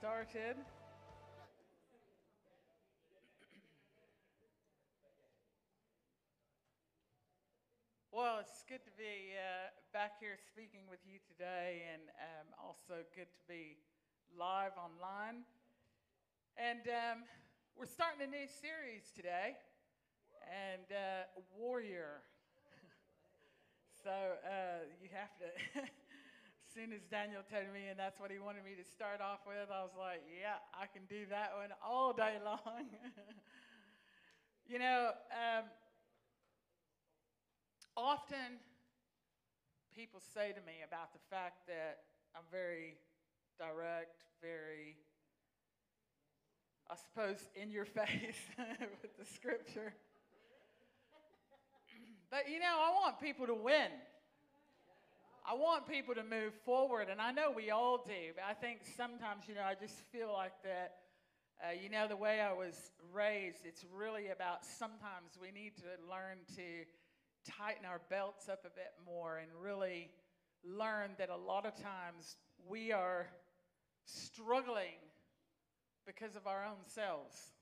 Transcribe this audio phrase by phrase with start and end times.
[0.00, 0.56] started.
[8.10, 13.04] Well, it's good to be uh, back here speaking with you today, and um, also
[13.14, 13.76] good to be
[14.32, 15.44] live online.
[16.56, 17.18] And um,
[17.76, 19.52] we're starting a new series today,
[20.48, 21.28] and uh,
[21.58, 22.24] Warrior.
[24.02, 24.08] so
[24.48, 25.90] uh, you have to.
[26.74, 29.66] soon as Daniel told me, and that's what he wanted me to start off with,
[29.74, 32.86] I was like, yeah, I can do that one all day long.
[34.68, 35.64] you know, um,
[37.96, 38.62] often
[39.94, 42.06] people say to me about the fact that
[42.38, 42.94] I'm very
[43.58, 44.94] direct, very,
[46.86, 48.38] I suppose, in your face
[49.02, 49.92] with the scripture.
[52.30, 53.90] but you know, I want people to win.
[55.46, 58.80] I want people to move forward, and I know we all do, but I think
[58.96, 60.96] sometimes, you know, I just feel like that.
[61.62, 66.08] Uh, you know, the way I was raised, it's really about sometimes we need to
[66.08, 66.86] learn to
[67.44, 70.08] tighten our belts up a bit more and really
[70.64, 73.26] learn that a lot of times we are
[74.06, 74.96] struggling
[76.06, 77.52] because of our own selves.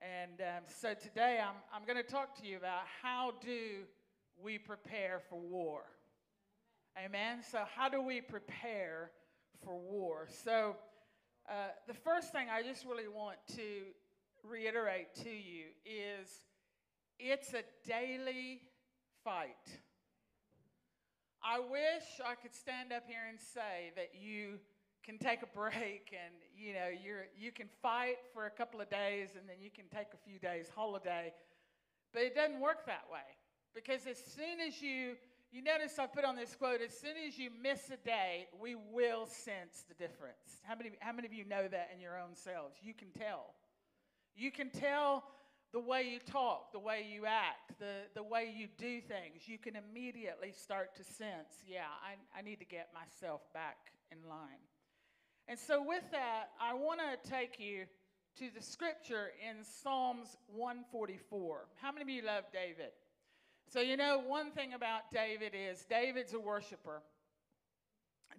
[0.00, 3.82] And um, so today I'm, I'm going to talk to you about how do
[4.42, 5.82] we prepare for war.
[6.98, 7.38] Amen.
[7.50, 9.10] So how do we prepare
[9.64, 10.28] for war?
[10.44, 10.76] So
[11.48, 11.52] uh,
[11.86, 13.84] the first thing I just really want to
[14.44, 16.28] reiterate to you is
[17.18, 18.60] it's a daily
[19.24, 19.80] fight.
[21.42, 24.58] I wish I could stand up here and say that you
[25.02, 28.88] can take a break and you know you're you can fight for a couple of
[28.90, 31.32] days and then you can take a few days holiday.
[32.12, 33.24] But it doesn't work that way.
[33.74, 35.16] Because as soon as you
[35.52, 38.74] you notice I put on this quote, as soon as you miss a day, we
[38.74, 40.60] will sense the difference.
[40.62, 42.76] How many, how many of you know that in your own selves?
[42.82, 43.54] You can tell.
[44.34, 45.24] You can tell
[45.72, 49.58] the way you talk, the way you act, the, the way you do things, you
[49.58, 53.76] can immediately start to sense, yeah, I, I need to get myself back
[54.10, 54.60] in line.
[55.48, 57.84] And so, with that, I want to take you
[58.38, 61.66] to the scripture in Psalms 144.
[61.80, 62.92] How many of you love David?
[63.72, 67.02] So, you know, one thing about David is David's a worshiper.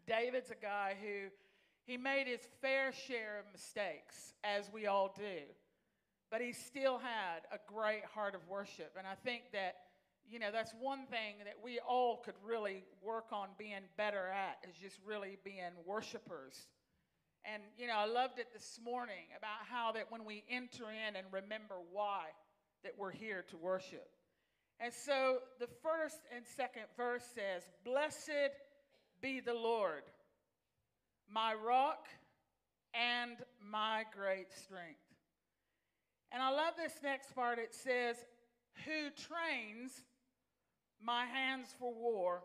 [0.05, 1.29] David's a guy who
[1.85, 5.41] he made his fair share of mistakes, as we all do
[6.33, 8.95] but he still had a great heart of worship.
[8.97, 9.75] And I think that,
[10.27, 14.57] you know, that's one thing that we all could really work on being better at
[14.67, 16.65] is just really being worshipers.
[17.45, 21.15] And, you know, I loved it this morning about how that when we enter in
[21.15, 22.23] and remember why
[22.83, 24.09] that we're here to worship.
[24.83, 28.51] And so the first and second verse says, Blessed
[29.21, 30.03] be the Lord,
[31.31, 32.07] my rock
[32.93, 34.99] and my great strength.
[36.33, 37.59] And I love this next part.
[37.59, 38.17] It says,
[38.83, 40.03] Who trains
[41.01, 42.43] my hands for war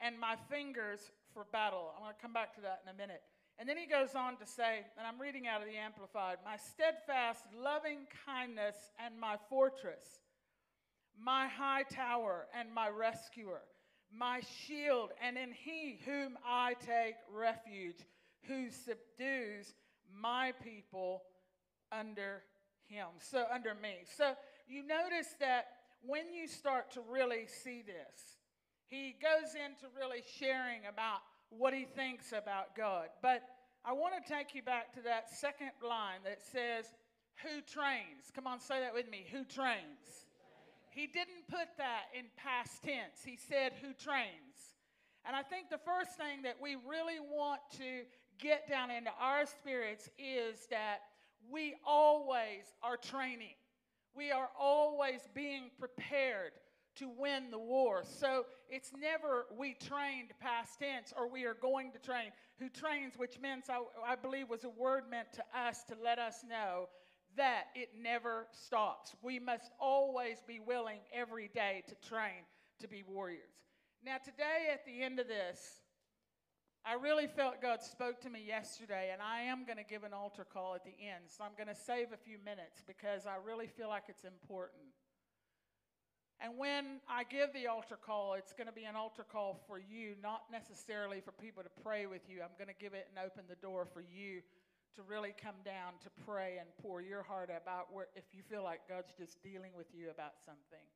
[0.00, 1.92] and my fingers for battle.
[1.94, 3.22] I'm going to come back to that in a minute.
[3.58, 6.56] And then he goes on to say, and I'm reading out of the Amplified My
[6.56, 10.18] steadfast loving kindness and my fortress,
[11.22, 13.62] my high tower and my rescuer,
[14.12, 17.98] my shield, and in he whom I take refuge,
[18.46, 19.74] who subdues
[20.18, 21.22] my people
[21.92, 22.42] under
[22.86, 23.98] him, so under me.
[24.16, 24.32] So
[24.66, 25.66] you notice that
[26.02, 28.38] when you start to really see this,
[28.86, 31.20] he goes into really sharing about
[31.50, 33.08] what he thinks about God.
[33.22, 33.42] But
[33.84, 36.86] I want to take you back to that second line that says,
[37.42, 38.30] Who trains?
[38.34, 39.26] Come on, say that with me.
[39.30, 40.26] Who trains?
[40.90, 43.22] He didn't put that in past tense.
[43.24, 44.76] He said, Who trains?
[45.24, 48.02] And I think the first thing that we really want to
[48.38, 51.00] get down into our spirits is that
[51.50, 53.54] we always are training.
[54.14, 56.52] We are always being prepared
[56.96, 58.02] to win the war.
[58.04, 62.30] So it's never we trained past tense or we are going to train.
[62.58, 66.18] Who trains, which means I, I believe was a word meant to us to let
[66.18, 66.88] us know
[67.36, 69.14] that it never stops.
[69.22, 72.44] We must always be willing every day to train
[72.80, 73.54] to be warriors.
[74.04, 75.80] Now, today at the end of this,
[76.84, 80.14] I really felt God spoke to me yesterday, and I am going to give an
[80.14, 81.24] altar call at the end.
[81.26, 84.88] So I'm going to save a few minutes because I really feel like it's important.
[86.40, 89.78] And when I give the altar call, it's going to be an altar call for
[89.78, 92.40] you, not necessarily for people to pray with you.
[92.40, 94.40] I'm going to give it and open the door for you
[94.96, 98.62] to really come down to pray and pour your heart about where, if you feel
[98.62, 100.86] like God's just dealing with you about something.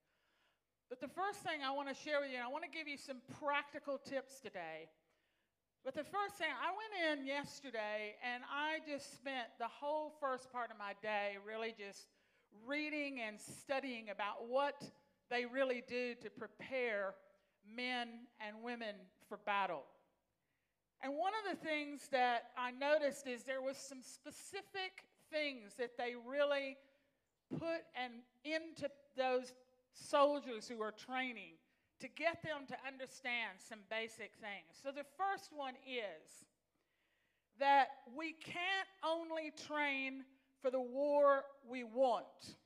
[0.89, 2.89] But the first thing I want to share with you, and I want to give
[2.89, 4.89] you some practical tips today
[5.85, 10.51] But the first thing, I went in yesterday and I just spent the whole first
[10.51, 12.09] part of my day really just
[12.67, 14.83] reading and studying about what
[15.31, 17.15] they really do to prepare
[17.77, 18.09] men
[18.41, 18.95] and women
[19.29, 19.83] for battle.
[21.03, 25.97] And one of the things that I noticed is there was some specific things that
[25.99, 26.77] they really
[27.59, 28.13] put and
[28.45, 29.53] into those
[29.93, 31.55] soldiers who are training
[32.01, 34.79] to get them to understand some basic things.
[34.83, 36.45] So the first one is
[37.59, 40.25] that we can't only train
[40.61, 42.57] for the war we want.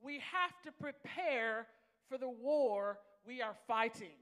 [0.00, 1.66] We have to prepare
[2.08, 4.16] for the war we are fighting.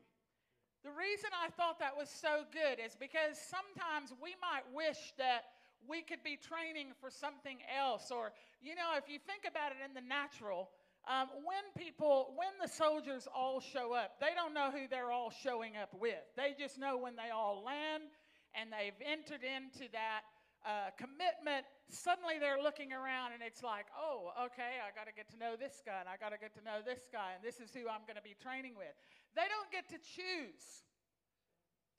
[0.84, 5.56] The reason I thought that was so good is because sometimes we might wish that
[5.88, 8.12] we could be training for something else.
[8.12, 10.69] Or, you know, if you think about it in the natural,
[11.08, 15.32] um, when people, when the soldiers all show up, they don't know who they're all
[15.32, 16.20] showing up with.
[16.36, 18.04] They just know when they all land
[18.52, 20.22] and they've entered into that
[20.64, 25.28] uh, commitment, suddenly they're looking around and it's like, oh, okay, I got to get
[25.32, 27.61] to know this guy and I got to get to know this guy and this
[27.61, 28.96] is who I'm going to be training with.
[29.37, 30.88] They don't get to choose.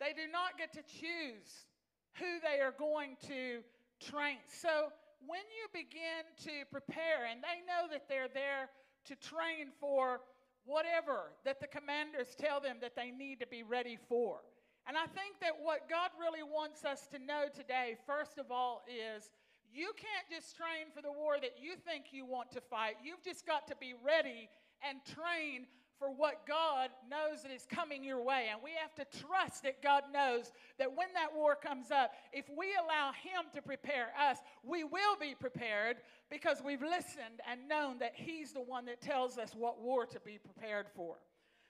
[0.01, 1.69] They do not get to choose
[2.17, 3.61] who they are going to
[4.01, 4.41] train.
[4.49, 4.89] So
[5.23, 8.69] when you begin to prepare, and they know that they're there
[9.05, 10.21] to train for
[10.65, 14.41] whatever that the commanders tell them that they need to be ready for.
[14.87, 18.83] And I think that what God really wants us to know today, first of all,
[18.87, 19.31] is
[19.73, 22.95] you can't just train for the war that you think you want to fight.
[23.03, 24.47] You've just got to be ready
[24.87, 25.65] and train
[25.97, 28.47] for what God knows that is coming your way.
[28.51, 32.45] And we have to trust that God knows that when that war comes up, if
[32.55, 35.97] we allow Him to prepare us, we will be prepared
[36.29, 40.19] because we've listened and known that He's the one that tells us what war to
[40.19, 41.15] be prepared for.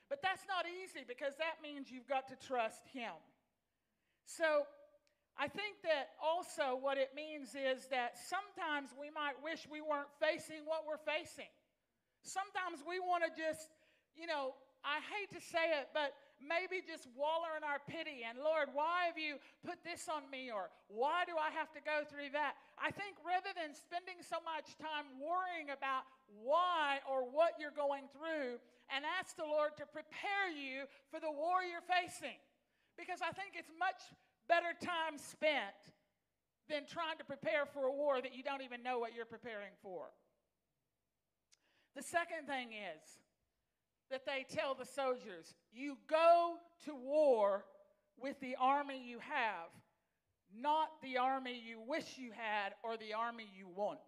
[0.10, 3.13] But that's not easy because that means you've got to trust Him.
[4.25, 4.66] So,
[5.36, 10.07] I think that also what it means is that sometimes we might wish we weren't
[10.16, 11.52] facing what we're facing.
[12.24, 13.68] Sometimes we want to just
[14.16, 18.40] you know, I hate to say it, but maybe just waller in our pity and
[18.40, 22.04] Lord, why have you put this on me or why do I have to go
[22.04, 22.60] through that?
[22.75, 26.04] I think rather than spending so much time worrying about
[26.44, 28.60] why or what you're going through
[28.93, 32.37] and ask the Lord to prepare you for the war you're facing.
[32.97, 34.01] Because I think it's much
[34.47, 35.77] better time spent
[36.69, 39.73] than trying to prepare for a war that you don't even know what you're preparing
[39.81, 40.09] for.
[41.95, 43.03] The second thing is,
[44.09, 46.55] that they tell the soldiers you go
[46.85, 47.65] to war
[48.19, 49.69] with the army you have,
[50.55, 53.99] not the army you wish you had or the army you want.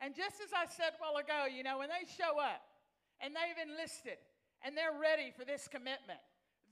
[0.00, 2.62] And just as I said a while ago, you know, when they show up
[3.20, 4.18] and they've enlisted
[4.64, 6.20] and they're ready for this commitment,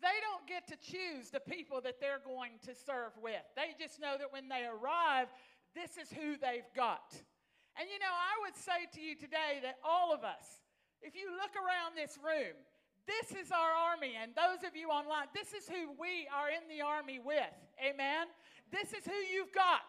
[0.03, 3.41] they don't get to choose the people that they're going to serve with.
[3.57, 5.29] They just know that when they arrive,
[5.73, 7.17] this is who they've got.
[7.77, 10.65] And you know, I would say to you today that all of us,
[11.01, 12.57] if you look around this room,
[13.07, 14.19] this is our army.
[14.19, 17.55] And those of you online, this is who we are in the army with.
[17.79, 18.27] Amen.
[18.73, 19.87] This is who you've got.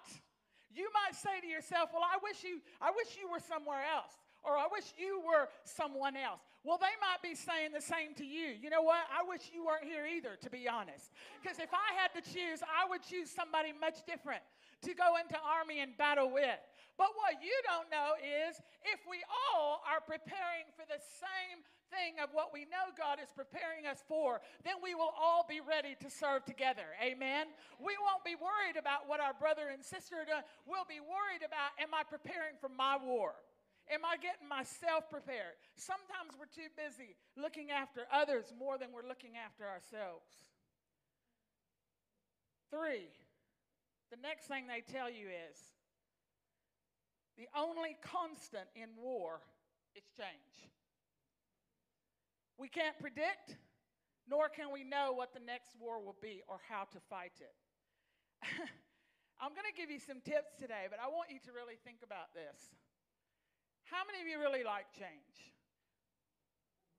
[0.70, 4.14] You might say to yourself, Well, I wish you, I wish you were somewhere else.
[4.44, 6.46] Or I wish you were someone else.
[6.64, 8.52] Well, they might be saying the same to you.
[8.60, 9.08] You know what?
[9.08, 11.14] I wish you weren't here either, to be honest.
[11.42, 14.44] Because if I had to choose, I would choose somebody much different
[14.84, 16.60] to go into army and battle with.
[16.98, 19.22] But what you don't know is if we
[19.54, 21.62] all are preparing for the same
[21.94, 25.62] thing of what we know God is preparing us for, then we will all be
[25.62, 26.98] ready to serve together.
[27.00, 27.54] Amen.
[27.80, 30.46] We won't be worried about what our brother and sister are doing.
[30.66, 33.38] We'll be worried about am I preparing for my war?
[33.88, 35.56] Am I getting myself prepared?
[35.76, 40.28] Sometimes we're too busy looking after others more than we're looking after ourselves.
[42.68, 43.08] Three,
[44.12, 45.56] the next thing they tell you is
[47.40, 49.40] the only constant in war
[49.96, 50.68] is change.
[52.58, 53.56] We can't predict,
[54.28, 57.56] nor can we know what the next war will be or how to fight it.
[59.40, 62.02] I'm going to give you some tips today, but I want you to really think
[62.02, 62.74] about this.
[63.88, 65.56] How many of you really like change?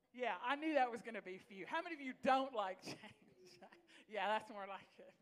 [0.09, 1.69] Yeah, I knew that was going to be few.
[1.69, 3.53] How many of you don't like change?
[4.09, 5.13] yeah, that's more like it.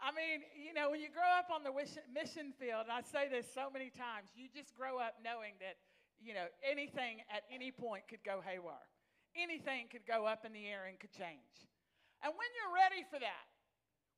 [0.00, 3.30] I mean, you know, when you grow up on the mission field, and I say
[3.30, 5.78] this so many times, you just grow up knowing that,
[6.18, 8.88] you know, anything at any point could go haywire.
[9.38, 11.54] Anything could go up in the air and could change.
[12.24, 13.46] And when you're ready for that,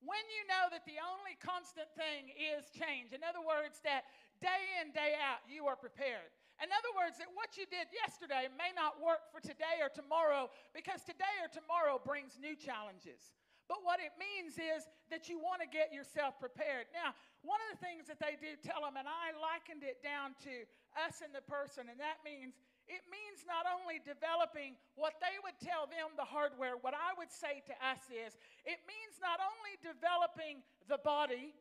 [0.00, 4.08] when you know that the only constant thing is change, in other words, that
[4.40, 6.30] day in, day out, you are prepared.
[6.62, 10.50] In other words, that what you did yesterday may not work for today or tomorrow
[10.70, 13.34] because today or tomorrow brings new challenges.
[13.66, 16.86] But what it means is that you want to get yourself prepared.
[16.92, 20.36] Now, one of the things that they do tell them, and I likened it down
[20.44, 20.54] to
[21.00, 25.56] us and the person, and that means it means not only developing what they would
[25.56, 28.36] tell them, the hardware, what I would say to us is
[28.68, 31.56] it means not only developing the body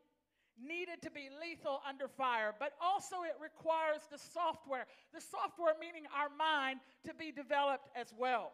[0.60, 6.06] needed to be lethal under fire, but also it requires the software, the software meaning
[6.14, 8.54] our mind, to be developed as well.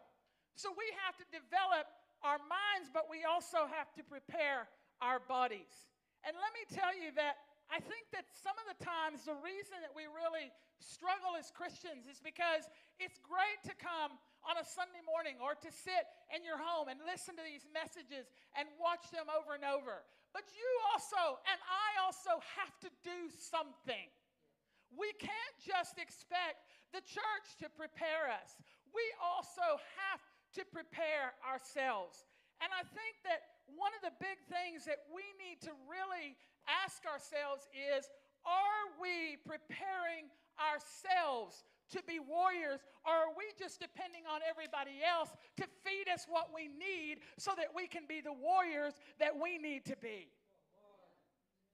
[0.54, 1.88] So we have to develop
[2.20, 4.68] our minds, but we also have to prepare
[5.00, 5.88] our bodies.
[6.24, 7.40] And let me tell you that
[7.72, 10.50] I think that some of the times the reason that we really
[10.82, 12.66] struggle as Christians is because
[12.98, 16.04] it's great to come on a Sunday morning or to sit
[16.34, 18.28] in your home and listen to these messages
[18.58, 20.02] and watch them over and over.
[20.32, 24.08] But you also and I also have to do something.
[24.90, 28.58] We can't just expect the church to prepare us.
[28.90, 30.22] We also have
[30.58, 32.26] to prepare ourselves.
[32.58, 36.34] And I think that one of the big things that we need to really
[36.66, 38.10] ask ourselves is
[38.42, 40.26] are we preparing
[40.58, 46.26] ourselves to be warriors, or are we just depending on everybody else to feed us
[46.28, 50.30] what we need so that we can be the warriors that we need to be?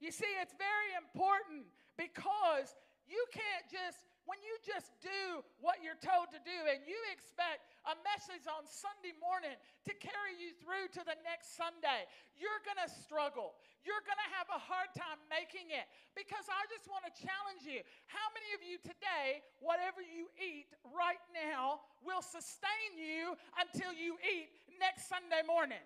[0.00, 1.64] You see, it's very important
[1.96, 2.76] because
[3.08, 7.70] you can't just when you just do what you're told to do and you expect
[7.86, 9.54] a message on Sunday morning
[9.86, 13.54] to carry you through to the next Sunday, you're going to struggle.
[13.86, 15.86] You're going to have a hard time making it
[16.18, 17.86] because I just want to challenge you.
[18.10, 24.18] How many of you today, whatever you eat right now, will sustain you until you
[24.26, 24.50] eat
[24.82, 25.82] next Sunday morning?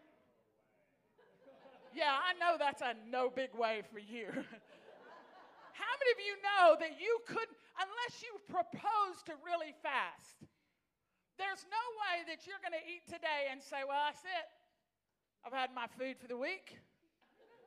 [1.93, 4.33] Yeah, I know that's a no big way for you.
[5.81, 10.45] How many of you know that you couldn't, unless you propose to really fast,
[11.41, 14.47] there's no way that you're going to eat today and say, Well, that's it.
[15.41, 16.77] I've had my food for the week.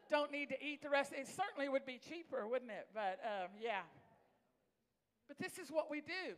[0.10, 1.12] Don't need to eat the rest.
[1.12, 2.86] It certainly would be cheaper, wouldn't it?
[2.94, 3.82] But um, yeah.
[5.28, 6.38] But this is what we do.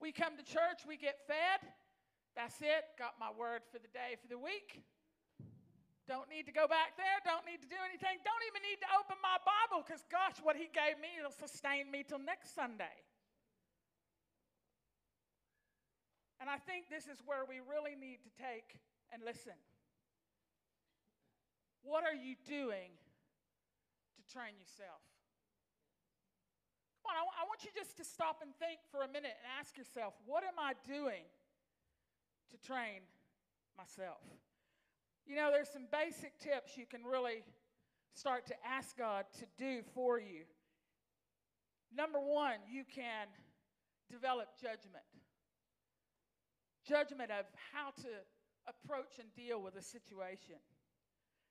[0.00, 1.64] We come to church, we get fed.
[2.36, 2.84] That's it.
[2.98, 4.84] Got my word for the day, for the week.
[6.10, 7.22] Don't need to go back there.
[7.22, 8.18] Don't need to do anything.
[8.26, 11.86] Don't even need to open my Bible because, gosh, what He gave me will sustain
[11.86, 12.98] me till next Sunday.
[16.42, 18.74] And I think this is where we really need to take
[19.14, 19.54] and listen.
[21.86, 22.90] What are you doing
[24.18, 25.06] to train yourself?
[27.06, 29.78] Come on, I want you just to stop and think for a minute and ask
[29.78, 31.30] yourself, what am I doing
[32.50, 33.06] to train
[33.78, 34.26] myself?
[35.26, 37.44] You know, there's some basic tips you can really
[38.14, 40.44] start to ask God to do for you.
[41.94, 43.26] Number one, you can
[44.10, 45.04] develop judgment
[46.88, 48.10] judgment of how to
[48.66, 50.58] approach and deal with a situation.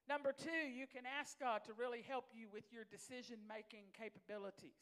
[0.08, 4.82] Number two, you can ask God to really help you with your decision making capabilities.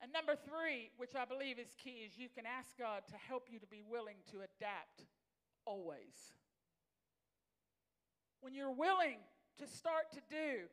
[0.00, 3.48] And number three, which I believe is key, is you can ask God to help
[3.50, 5.08] you to be willing to adapt
[5.64, 6.32] always.
[8.40, 9.18] When you're willing
[9.58, 10.68] to start to do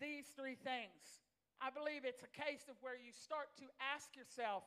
[0.00, 1.22] these three things,
[1.62, 4.64] I believe it's a case of where you start to ask yourself,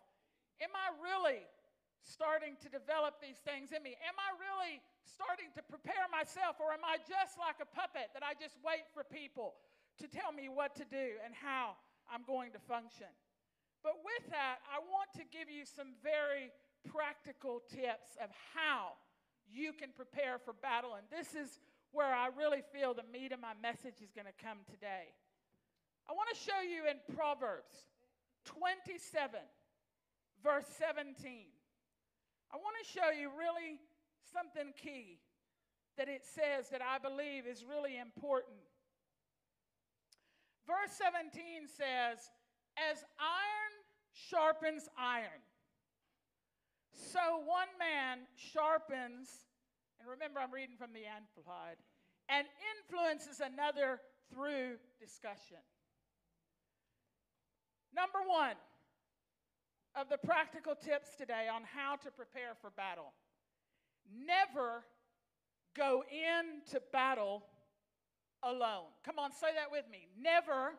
[0.57, 1.45] Am I really
[2.01, 3.93] starting to develop these things in me?
[4.01, 8.25] Am I really starting to prepare myself, or am I just like a puppet that
[8.25, 9.53] I just wait for people
[10.01, 11.77] to tell me what to do and how
[12.09, 13.11] I'm going to function?
[13.85, 16.49] But with that, I want to give you some very
[16.89, 18.97] practical tips of how
[19.45, 20.97] you can prepare for battle.
[20.97, 21.59] And this is
[21.91, 25.13] where I really feel the meat of my message is going to come today.
[26.09, 27.75] I want to show you in Proverbs
[28.45, 29.39] 27,
[30.43, 31.51] verse 17.
[32.51, 33.79] I want to show you really
[34.31, 35.19] something key
[35.97, 38.55] that it says that I believe is really important.
[40.67, 42.31] Verse 17 says,
[42.77, 43.73] As iron
[44.13, 45.43] sharpens iron,
[46.93, 49.46] so one man sharpens
[49.99, 51.77] and remember, I'm reading from the Amplified,
[52.29, 52.45] and
[52.77, 53.99] influences another
[54.33, 55.63] through discussion.
[57.95, 58.57] Number one
[59.95, 63.13] of the practical tips today on how to prepare for battle
[64.25, 64.83] never
[65.75, 67.43] go into battle
[68.43, 68.89] alone.
[69.03, 70.07] Come on, say that with me.
[70.19, 70.73] Never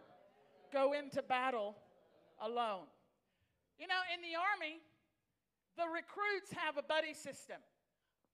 [0.72, 1.76] go into battle
[2.40, 2.86] alone.
[3.78, 4.80] You know, in the Army,
[5.76, 7.58] the recruits have a buddy system.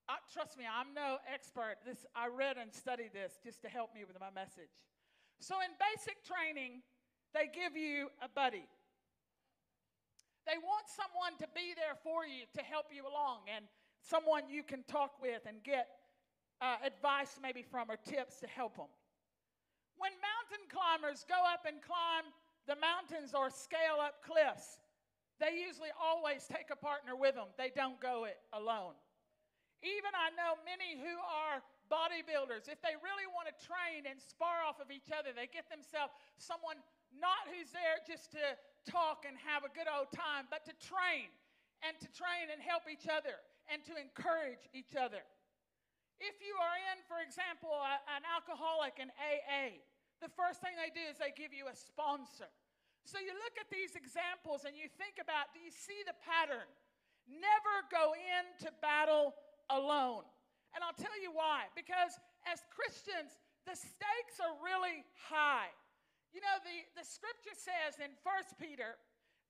[0.08, 1.80] Uh, trust me, I'm no expert.
[1.84, 4.68] This I read and studied this just to help me with my message.
[5.40, 6.84] So in basic training,
[7.32, 8.68] they give you a buddy.
[10.44, 13.64] They want someone to be there for you to help you along and
[14.04, 15.88] someone you can talk with and get
[16.60, 18.92] uh, advice maybe from or tips to help them.
[19.96, 22.28] When mountain climbers go up and climb
[22.68, 24.84] the mountains or scale up cliffs,
[25.40, 27.48] they usually always take a partner with them.
[27.56, 29.00] They don't go it alone.
[29.84, 31.60] Even I know many who are
[31.92, 35.68] bodybuilders, if they really want to train and spar off of each other, they get
[35.68, 36.80] themselves someone
[37.12, 38.56] not who's there just to
[38.88, 41.28] talk and have a good old time, but to train
[41.84, 43.36] and to train and help each other
[43.68, 45.20] and to encourage each other.
[46.16, 49.84] If you are in, for example, a, an alcoholic in AA,
[50.24, 52.48] the first thing they do is they give you a sponsor.
[53.04, 56.64] So you look at these examples and you think about do you see the pattern?
[57.28, 59.36] Never go into battle
[59.70, 60.26] alone.
[60.74, 61.70] And I'll tell you why.
[61.78, 62.18] Because
[62.50, 65.70] as Christians, the stakes are really high.
[66.34, 68.98] You know, the, the scripture says in 1 Peter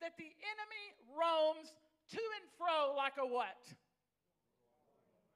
[0.05, 1.73] that the enemy roams
[2.13, 3.57] to and fro like a what?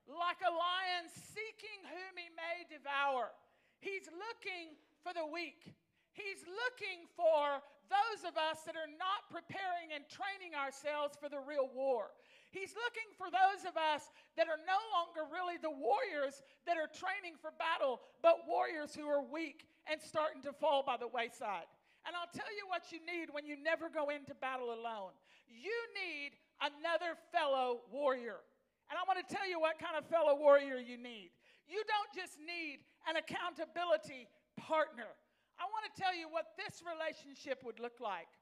[0.04, 3.32] Like a lion seeking whom he may devour.
[3.80, 5.72] He's looking for the weak.
[6.12, 11.40] He's looking for those of us that are not preparing and training ourselves for the
[11.40, 12.12] real war.
[12.48, 14.08] He's looking for those of us
[14.40, 19.04] that are no longer really the warriors that are training for battle, but warriors who
[19.04, 21.68] are weak and starting to fall by the wayside.
[22.08, 25.12] And I'll tell you what you need when you never go into battle alone.
[25.44, 28.40] You need another fellow warrior.
[28.88, 31.28] And I want to tell you what kind of fellow warrior you need.
[31.68, 34.24] You don't just need an accountability
[34.56, 35.12] partner.
[35.60, 38.32] I want to tell you what this relationship would look like.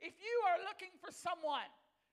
[0.00, 1.68] If you are looking for someone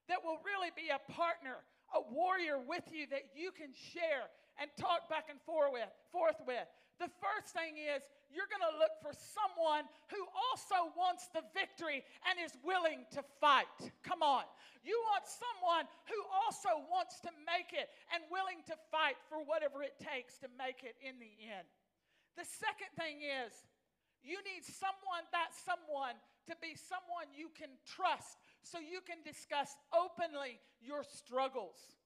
[0.08, 1.64] that will really be a partner,
[1.96, 6.40] a warrior with you that you can share and talk back and forth with, forth
[6.48, 8.02] with, the first thing is
[8.34, 13.22] you're going to look for someone who also wants the victory and is willing to
[13.38, 13.70] fight.
[14.02, 14.50] Come on.
[14.82, 19.86] You want someone who also wants to make it and willing to fight for whatever
[19.86, 21.70] it takes to make it in the end.
[22.34, 23.54] The second thing is
[24.26, 26.18] you need someone, that someone,
[26.50, 31.98] to be someone you can trust so you can discuss openly your struggles.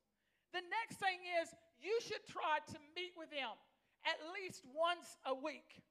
[0.51, 3.55] The next thing is you should try to meet with them
[4.03, 5.81] at least once a week.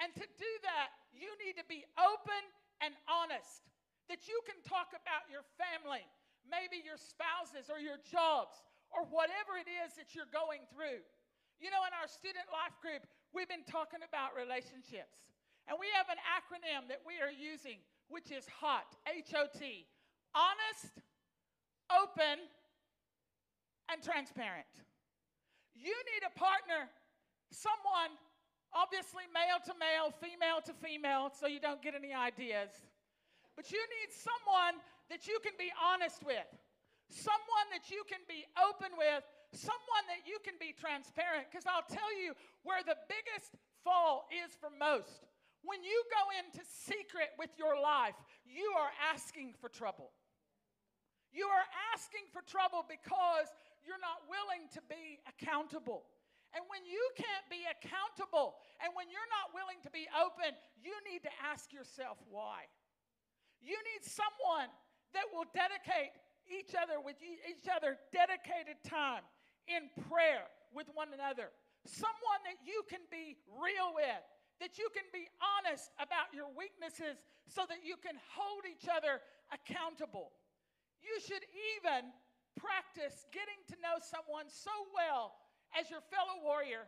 [0.00, 2.42] And to do that, you need to be open
[2.80, 3.68] and honest.
[4.10, 6.04] That you can talk about your family,
[6.44, 8.60] maybe your spouses or your jobs
[8.92, 11.00] or whatever it is that you're going through.
[11.62, 15.22] You know, in our student life group, we've been talking about relationships.
[15.70, 17.78] And we have an acronym that we are using,
[18.12, 19.88] which is HOT, H O T
[20.34, 20.92] honest,
[21.92, 22.40] open,
[23.92, 24.68] and transparent.
[25.76, 26.88] You need a partner,
[27.52, 28.16] someone,
[28.72, 32.72] obviously male to male, female to female, so you don't get any ideas.
[33.56, 34.80] But you need someone
[35.12, 36.48] that you can be honest with,
[37.12, 41.52] someone that you can be open with, someone that you can be transparent.
[41.52, 42.32] Because I'll tell you
[42.64, 43.52] where the biggest
[43.84, 45.28] fall is for most
[45.62, 50.10] when you go into secret with your life, you are asking for trouble.
[51.32, 53.48] You are asking for trouble because
[53.86, 56.04] you're not willing to be accountable.
[56.52, 60.92] And when you can't be accountable and when you're not willing to be open, you
[61.08, 62.68] need to ask yourself why.
[63.64, 64.68] You need someone
[65.16, 66.12] that will dedicate
[66.44, 69.24] each other with each other dedicated time
[69.64, 70.44] in prayer
[70.76, 71.48] with one another.
[71.88, 74.22] Someone that you can be real with
[74.62, 77.18] that you can be honest about your weaknesses
[77.50, 79.18] so that you can hold each other
[79.50, 80.30] accountable.
[81.02, 81.42] You should
[81.74, 82.14] even
[82.54, 85.34] practice getting to know someone so well
[85.74, 86.86] as your fellow warrior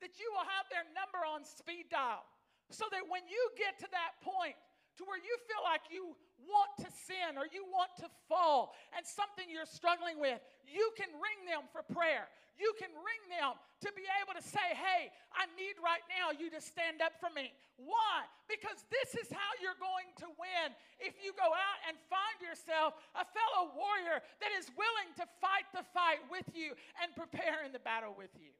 [0.00, 2.24] that you will have their number on speed dial
[2.72, 4.56] so that when you get to that point
[4.96, 6.16] to where you feel like you
[6.48, 11.12] want to sin or you want to fall and something you're struggling with, you can
[11.20, 12.32] ring them for prayer.
[12.60, 16.52] You can ring them to be able to say, Hey, I need right now you
[16.52, 17.50] to stand up for me.
[17.80, 18.28] Why?
[18.46, 22.94] Because this is how you're going to win if you go out and find yourself
[23.16, 27.72] a fellow warrior that is willing to fight the fight with you and prepare in
[27.72, 28.52] the battle with you.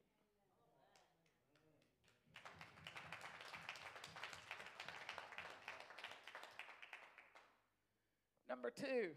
[8.49, 9.15] Number two,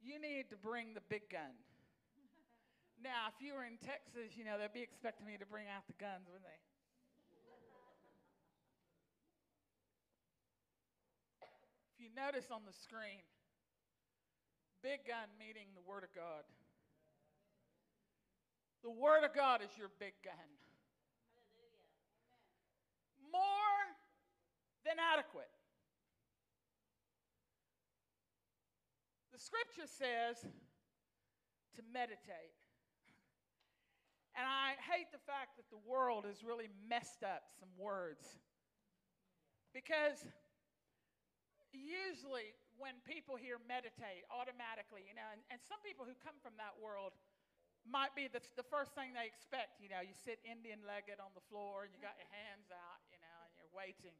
[0.00, 1.50] you need to bring the big gun.
[3.02, 5.82] Now, if you were in Texas, you know, they'd be expecting me to bring out
[5.90, 6.62] the guns, wouldn't they?
[11.90, 13.26] if you notice on the screen,
[14.82, 16.46] big gun meaning the Word of God.
[18.82, 20.50] The Word of God is your big gun.
[23.30, 23.82] More
[24.86, 25.50] than adequate.
[29.32, 30.38] The scripture says
[31.74, 32.61] to meditate.
[34.32, 38.24] And I hate the fact that the world has really messed up some words.
[39.76, 40.24] Because
[41.72, 46.56] usually when people hear meditate, automatically, you know, and, and some people who come from
[46.56, 47.12] that world
[47.84, 49.82] might be the, the first thing they expect.
[49.82, 53.00] You know, you sit Indian legged on the floor and you got your hands out,
[53.10, 54.14] you know, and you're waiting.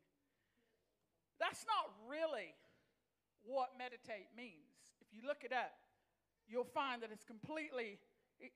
[1.40, 2.52] That's not really
[3.46, 4.92] what meditate means.
[5.00, 5.72] If you look it up,
[6.46, 7.98] you'll find that it's completely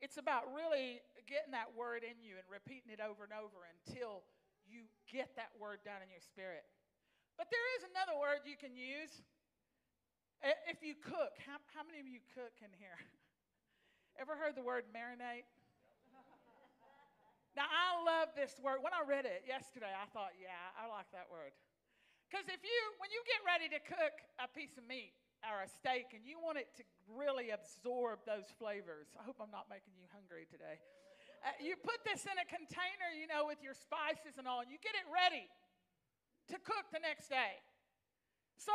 [0.03, 4.27] it's about really getting that word in you and repeating it over and over until
[4.67, 6.67] you get that word down in your spirit.
[7.39, 9.23] But there is another word you can use.
[10.69, 12.99] If you cook, how, how many of you cook in here?
[14.21, 15.47] Ever heard the word marinate?
[17.57, 18.85] Now, I love this word.
[18.85, 21.57] When I read it yesterday, I thought, yeah, I like that word.
[22.29, 25.71] Because if you, when you get ready to cook a piece of meat, or a
[25.71, 29.13] steak and you want it to really absorb those flavors.
[29.19, 30.81] I hope I'm not making you hungry today.
[31.45, 34.71] Uh, you put this in a container, you know, with your spices and all, and
[34.73, 35.47] you get it ready
[36.51, 37.61] to cook the next day.
[38.57, 38.73] So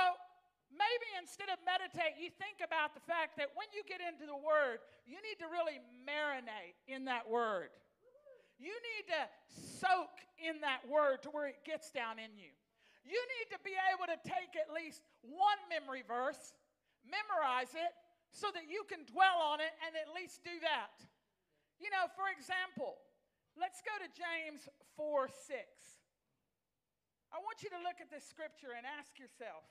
[0.71, 4.37] maybe instead of meditate, you think about the fact that when you get into the
[4.37, 7.73] Word, you need to really marinate in that Word.
[8.61, 9.21] You need to
[9.81, 12.53] soak in that Word to where it gets down in you.
[13.01, 16.53] You need to be able to take at least one memory verse
[17.05, 17.93] memorize it
[18.31, 20.93] so that you can dwell on it and at least do that.
[21.81, 23.01] You know, for example,
[23.57, 26.01] let's go to James 4 6.
[27.31, 29.63] I want you to look at this scripture and ask yourself,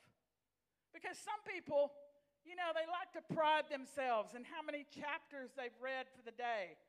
[0.97, 1.93] because some people,
[2.41, 6.33] you know, they like to pride themselves in how many chapters they've read for the
[6.33, 6.81] day,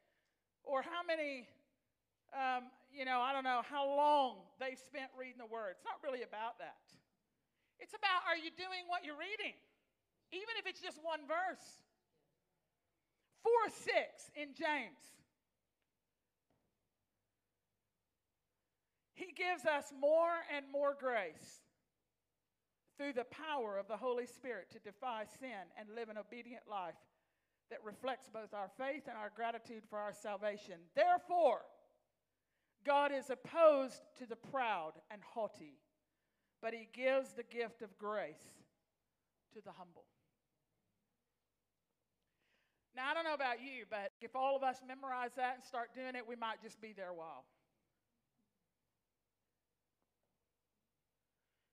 [0.63, 1.45] or how many,
[2.31, 5.75] um, you know, I don't know, how long they've spent reading the Word.
[5.79, 6.83] It's not really about that.
[7.79, 9.55] It's about are you doing what you're reading?
[10.31, 11.63] even if it's just one verse.
[13.43, 14.99] 4 6 in James.
[19.13, 21.61] He gives us more and more grace
[22.97, 26.97] through the power of the Holy Spirit to defy sin and live an obedient life
[27.69, 30.75] that reflects both our faith and our gratitude for our salvation.
[30.95, 31.61] Therefore,
[32.85, 35.77] God is opposed to the proud and haughty,
[36.61, 38.65] but he gives the gift of grace
[39.53, 40.05] to the humble.
[42.95, 45.95] Now, I don't know about you, but if all of us memorize that and start
[45.95, 47.45] doing it, we might just be there a while.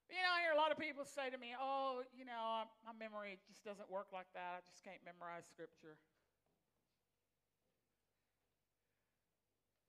[0.09, 2.95] You know, I hear a lot of people say to me, oh, you know, my
[2.97, 4.57] memory just doesn't work like that.
[4.57, 5.99] I just can't memorize scripture.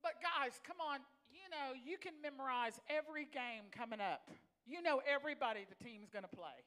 [0.02, 1.04] But, guys, come on.
[1.30, 4.28] You know, you can memorize every game coming up.
[4.66, 6.62] You know everybody the team's going to play.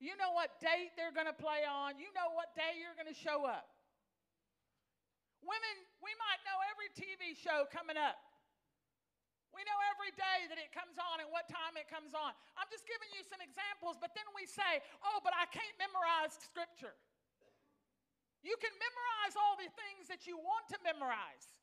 [0.00, 1.96] You know what date they're going to play on.
[1.96, 3.68] You know what day you're going to show up.
[5.44, 8.16] Women, we might know every TV show coming up.
[9.52, 12.34] We know every day that it comes on and what time it comes on.
[12.58, 16.34] I'm just giving you some examples, but then we say, oh, but I can't memorize
[16.42, 16.98] scripture.
[18.42, 21.54] You can memorize all the things that you want to memorize,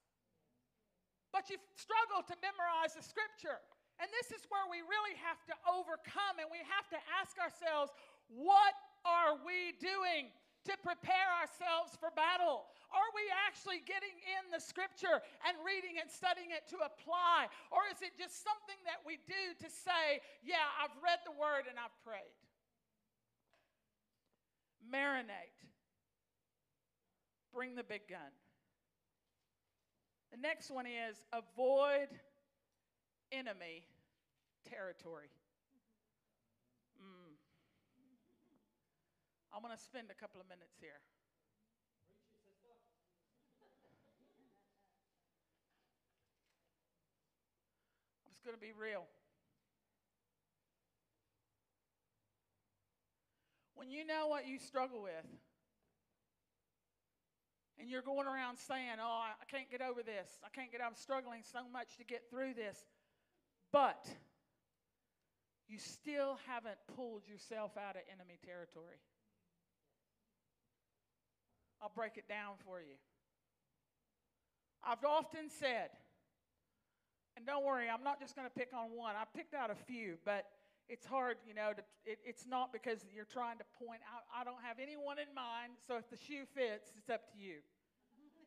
[1.32, 3.60] but you struggle to memorize the scripture.
[4.00, 7.96] And this is where we really have to overcome and we have to ask ourselves,
[8.28, 10.32] what are we doing
[10.66, 12.70] to prepare ourselves for battle?
[12.94, 17.50] Are we actually getting in the scripture and reading and studying it to apply?
[17.72, 21.66] Or is it just something that we do to say, yeah, I've read the word
[21.70, 22.38] and I've prayed?
[24.86, 25.56] Marinate.
[27.54, 28.34] Bring the big gun.
[30.32, 32.08] The next one is avoid
[33.32, 33.84] enemy
[34.64, 35.28] territory.
[36.96, 37.36] Mm.
[39.54, 41.04] I'm going to spend a couple of minutes here.
[48.32, 49.04] It's going to be real.
[53.76, 55.28] When you know what you struggle with,
[57.82, 60.40] and you're going around saying, Oh, I can't get over this.
[60.46, 62.78] I can't get, I'm struggling so much to get through this.
[63.74, 64.08] But
[65.68, 69.02] you still haven't pulled yourself out of enemy territory.
[71.82, 72.94] I'll break it down for you.
[74.86, 75.90] I've often said,
[77.36, 79.16] and don't worry, I'm not just going to pick on one.
[79.16, 80.46] I picked out a few, but
[80.92, 84.28] it's hard, you know, to, it, it's not because you're trying to point out.
[84.28, 87.64] I don't have anyone in mind, so if the shoe fits, it's up to you.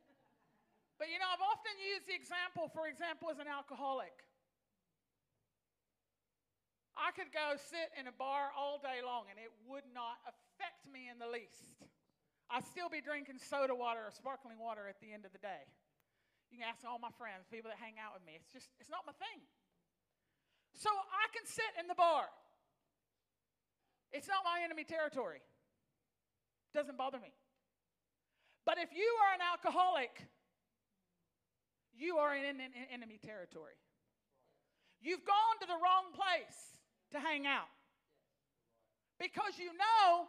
[1.00, 4.12] but, you know, I've often used the example, for example, as an alcoholic.
[6.94, 10.84] I could go sit in a bar all day long and it would not affect
[10.86, 11.64] me in the least.
[12.52, 15.66] I'd still be drinking soda water or sparkling water at the end of the day.
[16.52, 18.38] You can ask all my friends, people that hang out with me.
[18.38, 19.42] It's just, it's not my thing.
[20.74, 22.26] So I can sit in the bar.
[24.12, 25.42] It's not my enemy territory.
[26.74, 27.32] Doesn't bother me.
[28.66, 30.10] But if you are an alcoholic,
[31.94, 33.78] you are in, in, in enemy territory.
[35.02, 36.80] You've gone to the wrong place
[37.12, 37.70] to hang out.
[39.20, 40.26] Because you know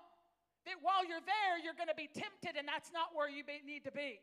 [0.70, 3.62] that while you're there, you're going to be tempted, and that's not where you be,
[3.66, 4.22] need to be.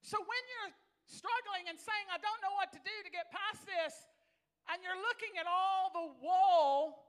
[0.00, 0.72] So when you're
[1.08, 3.92] struggling and saying, I don't know what to do to get past this,
[4.72, 7.04] and you're looking at all the wall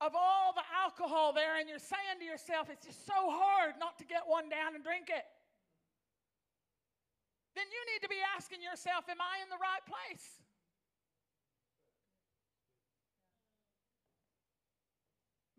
[0.00, 3.96] of all the alcohol there, and you're saying to yourself, it's just so hard not
[3.98, 5.24] to get one down and drink it,
[7.54, 10.26] then you need to be asking yourself, Am I in the right place?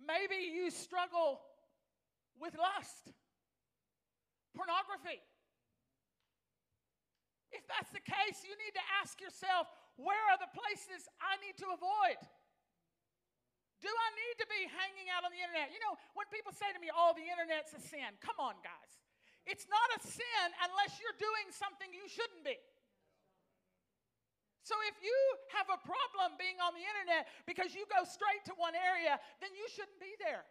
[0.06, 1.42] Maybe you struggle
[2.38, 3.16] with lust,
[4.54, 5.18] pornography.
[7.50, 9.66] If that's the case, you need to ask yourself
[9.96, 12.20] where are the places I need to avoid?
[13.84, 15.72] Do I need to be hanging out on the internet?
[15.72, 18.92] You know, when people say to me, oh, the internet's a sin, come on, guys.
[19.46, 22.58] It's not a sin unless you're doing something you shouldn't be.
[24.66, 25.14] So if you
[25.54, 29.54] have a problem being on the internet because you go straight to one area, then
[29.54, 30.42] you shouldn't be there.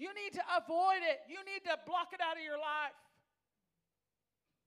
[0.00, 1.28] You need to avoid it.
[1.28, 2.96] You need to block it out of your life.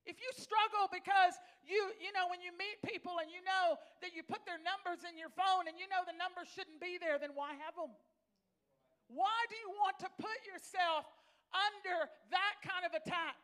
[0.09, 4.17] If you struggle because you, you know, when you meet people and you know that
[4.17, 7.21] you put their numbers in your phone and you know the numbers shouldn't be there,
[7.21, 7.93] then why have them?
[9.13, 11.05] Why do you want to put yourself
[11.53, 13.37] under that kind of attack?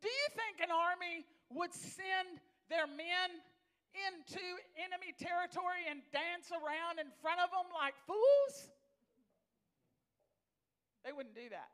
[0.00, 2.40] Do you think an army would send
[2.72, 3.28] their men
[4.08, 4.40] into
[4.80, 8.72] enemy territory and dance around in front of them like fools?
[11.04, 11.68] They wouldn't do that.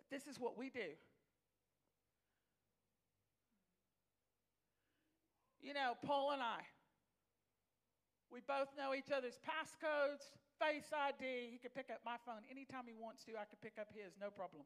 [0.00, 0.96] But this is what we do.
[5.62, 6.64] You know, Paul and I,
[8.32, 10.24] we both know each other's passcodes,
[10.58, 11.50] face ID.
[11.52, 13.32] He could pick up my phone anytime he wants to.
[13.32, 14.62] I could pick up his, no problem.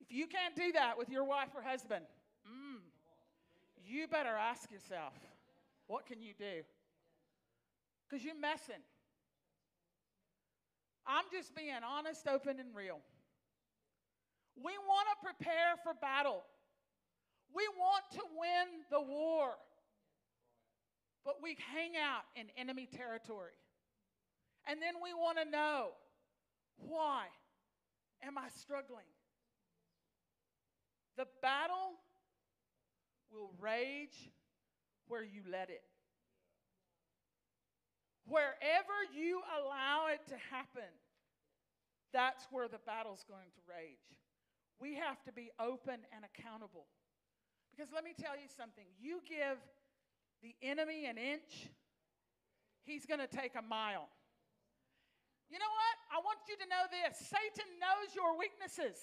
[0.00, 2.04] If you can't do that with your wife or husband,
[2.42, 2.80] mm,
[3.86, 5.14] you better ask yourself,
[5.86, 6.66] what can you do?
[8.08, 8.82] Because you're messing.
[11.06, 12.98] I'm just being honest, open, and real.
[14.56, 16.42] We want to prepare for battle.
[17.54, 19.50] We want to win the war.
[21.24, 23.52] But we hang out in enemy territory.
[24.66, 25.90] And then we want to know
[26.78, 27.26] why
[28.24, 29.10] am I struggling?
[31.16, 32.00] The battle
[33.30, 34.30] will rage
[35.08, 35.82] where you let it.
[38.26, 40.88] Wherever you allow it to happen,
[42.12, 43.98] that's where the battle's going to rage.
[44.80, 46.86] We have to be open and accountable.
[47.72, 49.56] Because let me tell you something you give
[50.44, 51.72] the enemy an inch,
[52.84, 54.08] he's going to take a mile.
[55.48, 55.96] You know what?
[56.12, 58.96] I want you to know this Satan knows your weaknesses,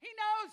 [0.00, 0.52] he knows.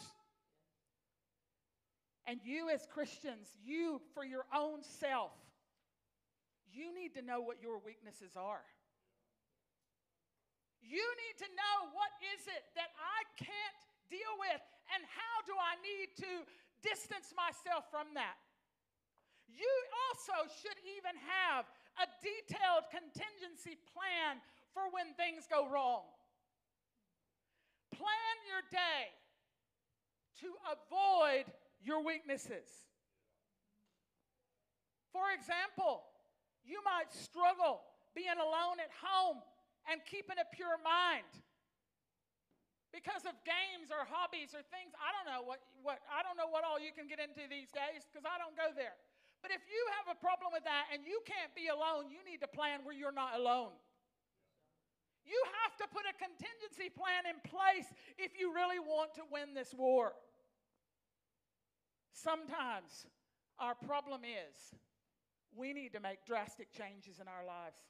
[2.29, 5.33] And you, as Christians, you, for your own self,
[6.71, 8.63] you need to know what your weaknesses are.
[10.79, 14.61] You need to know what is it that I can't deal with
[14.95, 16.31] and how do I need to
[16.81, 18.37] distance myself from that.
[19.47, 19.71] You
[20.09, 21.65] also should even have
[21.99, 24.39] a detailed contingency plan
[24.73, 26.07] for when things go wrong.
[27.91, 29.11] Plan your day
[30.41, 31.45] to avoid
[31.83, 32.69] your weaknesses.
[35.11, 36.03] For example,
[36.63, 37.83] you might struggle
[38.15, 39.43] being alone at home
[39.91, 41.27] and keeping a pure mind
[42.91, 44.91] because of games or hobbies or things.
[44.99, 47.71] I don't know what, what I don't know what all you can get into these
[47.71, 48.95] days because I don't go there.
[49.39, 52.43] But if you have a problem with that and you can't be alone, you need
[52.45, 53.73] to plan where you're not alone.
[55.25, 57.89] You have to put a contingency plan in place
[58.21, 60.13] if you really want to win this war.
[62.13, 63.07] Sometimes
[63.57, 64.75] our problem is
[65.55, 67.81] we need to make drastic changes in our lives.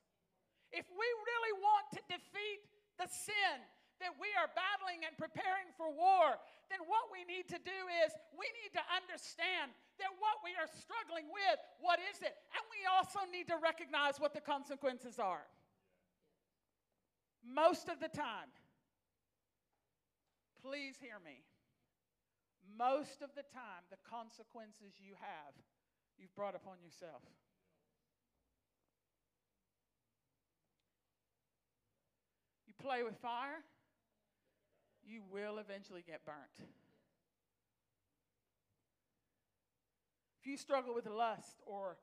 [0.71, 2.63] If we really want to defeat
[2.95, 3.59] the sin
[4.01, 6.37] that we are battling and preparing for war,
[6.67, 10.67] then what we need to do is we need to understand that what we are
[10.67, 12.33] struggling with, what is it?
[12.57, 15.45] And we also need to recognize what the consequences are.
[17.45, 18.49] Most of the time,
[20.61, 21.41] please hear me.
[22.77, 25.53] Most of the time, the consequences you have,
[26.17, 27.21] you've brought upon yourself.
[32.67, 33.65] You play with fire,
[35.05, 36.67] you will eventually get burnt.
[40.41, 41.97] If you struggle with lust or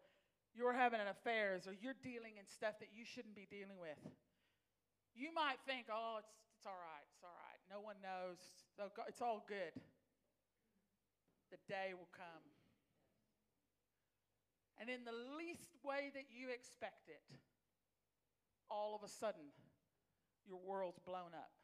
[0.55, 3.99] you're having an affairs or you're dealing in stuff that you shouldn't be dealing with,
[5.15, 7.59] you might think, oh, it's, it's all right, it's all right.
[7.67, 8.39] No one knows.
[9.09, 9.75] It's all good.
[11.51, 12.47] The day will come.
[14.81, 17.27] And in the least way that you expect it,
[18.71, 19.51] all of a sudden,
[20.47, 21.58] your world's blown up.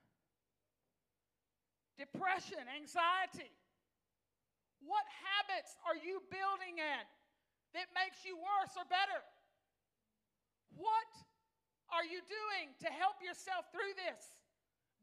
[1.94, 3.50] Depression, anxiety.
[4.82, 7.04] What habits are you building in
[7.72, 9.22] that makes you worse or better?
[10.74, 11.10] What
[11.94, 14.34] are you doing to help yourself through this?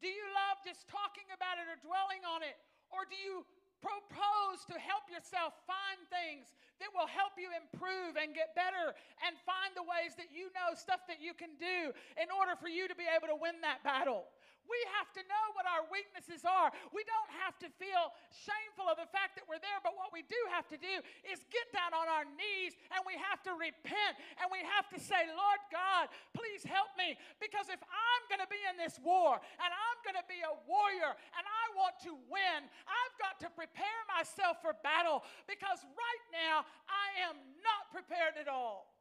[0.03, 2.57] Do you love just talking about it or dwelling on it?
[2.91, 3.47] Or do you
[3.81, 8.93] propose to help yourself find things that will help you improve and get better
[9.25, 11.89] and find the ways that you know stuff that you can do
[12.21, 14.29] in order for you to be able to win that battle.
[14.69, 16.71] We have to know what our weaknesses are.
[16.93, 20.23] We don't have to feel shameful of the fact that we're there, but what we
[20.25, 20.95] do have to do
[21.27, 24.99] is get down on our knees and we have to repent and we have to
[25.01, 27.17] say, Lord God, please help me.
[27.41, 30.53] Because if I'm going to be in this war and I'm going to be a
[30.65, 36.25] warrior and I want to win, I've got to prepare myself for battle because right
[36.31, 39.00] now I am not prepared at all.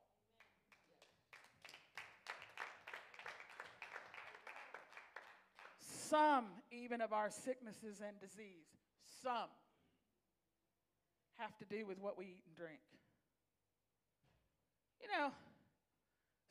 [6.10, 8.66] Some, even of our sicknesses and disease,
[9.22, 9.46] some
[11.38, 12.82] have to do with what we eat and drink.
[14.98, 15.30] You know,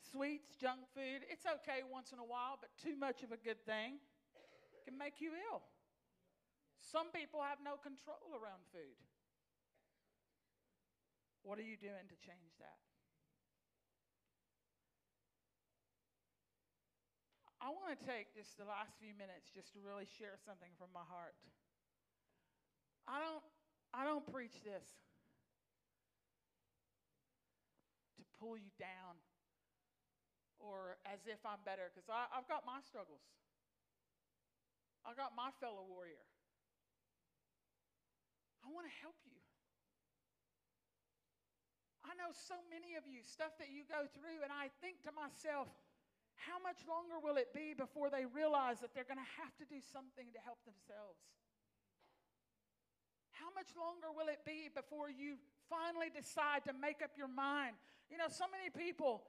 [0.00, 3.60] sweets, junk food, it's okay once in a while, but too much of a good
[3.68, 4.00] thing
[4.88, 5.60] can make you ill.
[6.80, 8.96] Some people have no control around food.
[11.44, 12.89] What are you doing to change that?
[17.60, 20.88] I want to take just the last few minutes just to really share something from
[20.96, 21.36] my heart.
[23.04, 23.44] I don't,
[23.92, 24.88] I don't preach this
[28.16, 29.20] to pull you down
[30.60, 33.24] or as if I'm better, because I've got my struggles.
[35.08, 36.20] I got my fellow warrior.
[38.60, 39.40] I want to help you.
[42.04, 45.12] I know so many of you, stuff that you go through, and I think to
[45.16, 45.72] myself,
[46.48, 49.66] how much longer will it be before they realize that they're going to have to
[49.68, 51.20] do something to help themselves?
[53.36, 55.36] How much longer will it be before you
[55.68, 57.76] finally decide to make up your mind?
[58.08, 59.24] You know, so many people,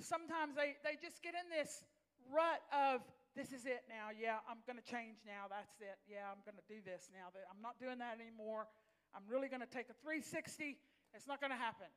[0.00, 1.84] sometimes they, they just get in this
[2.28, 3.00] rut of,
[3.32, 4.12] this is it now.
[4.12, 5.48] Yeah, I'm going to change now.
[5.48, 5.96] That's it.
[6.08, 7.32] Yeah, I'm going to do this now.
[7.48, 8.68] I'm not doing that anymore.
[9.16, 10.76] I'm really going to take a 360.
[11.16, 11.88] It's not going to happen.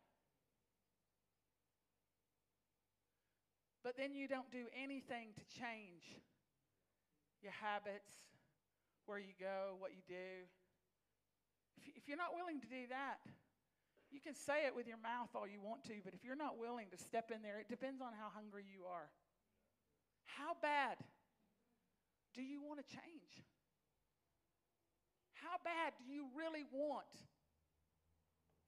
[3.84, 6.16] But then you don't do anything to change
[7.44, 8.16] your habits,
[9.06, 10.48] where you go, what you do.
[11.96, 13.20] If you're not willing to do that,
[14.12, 16.58] you can say it with your mouth all you want to, but if you're not
[16.58, 19.10] willing to step in there, it depends on how hungry you are.
[20.26, 20.98] How bad
[22.34, 23.44] do you want to change?
[25.34, 27.10] How bad do you really want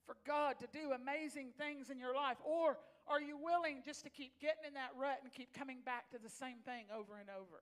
[0.06, 2.38] for God to do amazing things in your life?
[2.44, 6.10] Or are you willing just to keep getting in that rut and keep coming back
[6.12, 7.62] to the same thing over and over?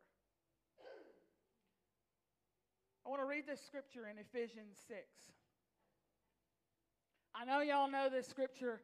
[3.06, 5.00] I want to read this scripture in Ephesians 6.
[7.36, 8.80] I know y'all know this scripture.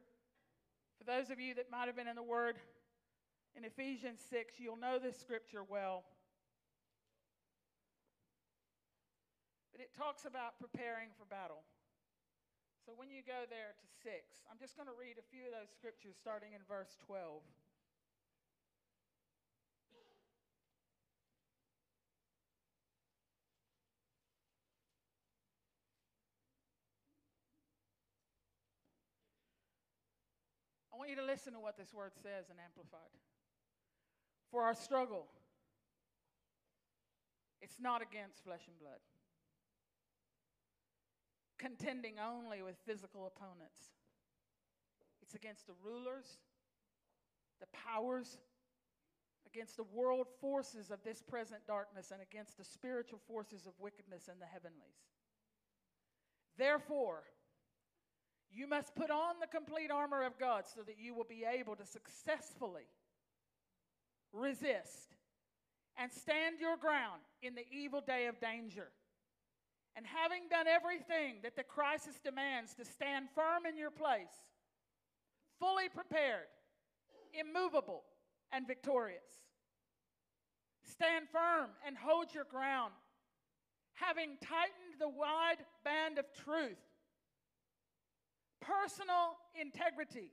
[0.98, 2.56] For those of you that might have been in the Word
[3.56, 6.04] in Ephesians 6, you'll know this scripture well.
[9.72, 11.62] But it talks about preparing for battle.
[12.90, 14.10] So when you go there to 6,
[14.50, 17.38] I'm just going to read a few of those scriptures starting in verse 12.
[30.90, 33.14] I want you to listen to what this word says in Amplified.
[34.50, 35.30] For our struggle,
[37.62, 38.98] it's not against flesh and blood
[41.60, 43.92] contending only with physical opponents.
[45.22, 46.24] It's against the rulers,
[47.60, 48.38] the powers,
[49.46, 54.28] against the world forces of this present darkness, and against the spiritual forces of wickedness
[54.32, 55.04] in the heavenlies.
[56.56, 57.24] Therefore,
[58.50, 61.76] you must put on the complete armor of God so that you will be able
[61.76, 62.88] to successfully
[64.32, 65.16] resist
[65.96, 68.88] and stand your ground in the evil day of danger.
[70.00, 74.32] And having done everything that the crisis demands to stand firm in your place,
[75.58, 76.48] fully prepared,
[77.38, 78.04] immovable,
[78.50, 79.44] and victorious.
[80.90, 82.94] Stand firm and hold your ground,
[83.92, 86.80] having tightened the wide band of truth,
[88.62, 90.32] personal integrity,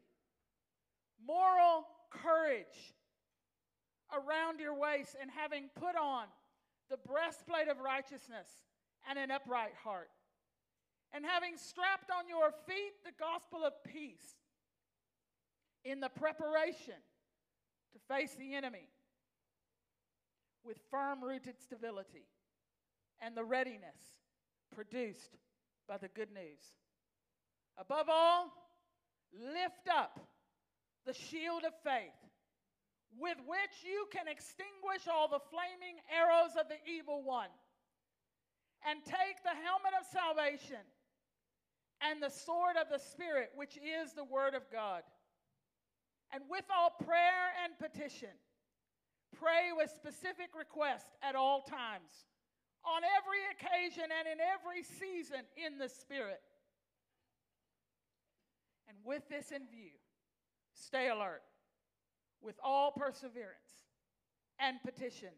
[1.27, 2.95] moral courage
[4.15, 6.27] around your waist, and having put on
[6.89, 8.47] the breastplate of righteousness
[9.09, 10.09] and an upright heart,
[11.13, 14.35] and having strapped on your feet the gospel of peace
[15.83, 16.99] in the preparation
[17.93, 18.89] to face the enemy
[20.65, 22.27] with firm rooted stability
[23.21, 24.19] and the readiness
[24.75, 25.37] produced
[25.87, 26.59] by the good news.
[27.77, 28.51] Above all,
[29.33, 30.19] lift up
[31.05, 32.11] the shield of faith
[33.17, 37.49] with which you can extinguish all the flaming arrows of the evil one.
[38.87, 40.79] And take the helmet of salvation
[41.99, 45.03] and the sword of the Spirit, which is the Word of God.
[46.31, 48.31] And with all prayer and petition,
[49.35, 52.31] pray with specific request at all times,
[52.85, 56.41] on every occasion and in every season in the Spirit.
[58.87, 59.91] And with this in view,
[60.73, 61.43] stay alert
[62.41, 63.83] with all perseverance
[64.59, 65.35] and petition,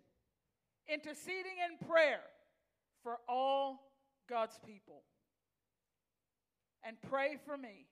[0.88, 2.22] interceding in prayer
[3.04, 3.91] for all
[4.30, 5.04] God's people.
[6.84, 7.88] And pray for me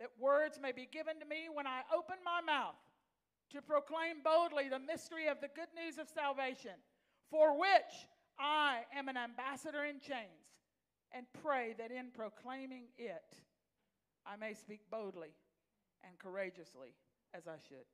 [0.00, 2.74] that words may be given to me when I open my mouth
[3.50, 6.76] to proclaim boldly the mystery of the good news of salvation,
[7.30, 8.08] for which
[8.38, 10.50] I am an ambassador in chains,
[11.12, 13.36] and pray that in proclaiming it,
[14.26, 15.34] I may speak boldly
[16.02, 16.94] and courageously
[17.32, 17.86] as I should.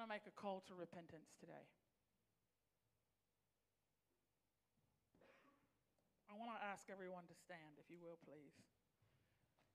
[0.00, 1.68] Want to make a call to repentance today.
[6.24, 8.56] I want to ask everyone to stand, if you will, please.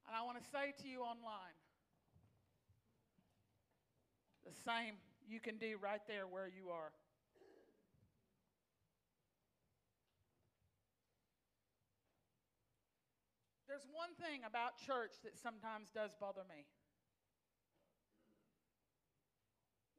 [0.09, 1.53] And I want to say to you online
[4.49, 4.97] the same
[5.29, 6.89] you can do right there where you are.
[13.69, 16.65] There's one thing about church that sometimes does bother me.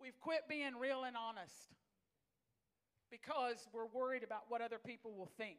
[0.07, 1.75] We've quit being real and honest
[3.11, 5.59] because we're worried about what other people will think.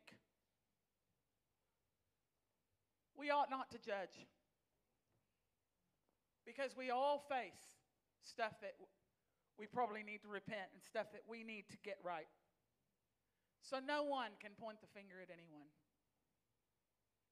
[3.19, 4.23] We ought not to judge
[6.45, 7.59] because we all face
[8.23, 8.75] stuff that
[9.59, 12.31] we probably need to repent and stuff that we need to get right.
[13.63, 15.67] So no one can point the finger at anyone.